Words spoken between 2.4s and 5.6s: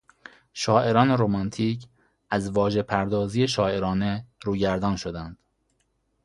واژپردازی شاعرانه روگردان شدند.